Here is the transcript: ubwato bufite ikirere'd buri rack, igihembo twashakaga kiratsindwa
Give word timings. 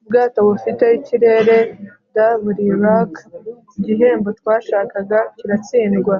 ubwato 0.00 0.38
bufite 0.48 0.84
ikirere'd 0.98 2.16
buri 2.42 2.66
rack, 2.82 3.12
igihembo 3.78 4.28
twashakaga 4.38 5.18
kiratsindwa 5.36 6.16